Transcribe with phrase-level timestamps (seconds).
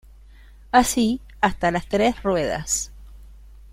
[0.71, 2.91] Así hasta las tres ruedas.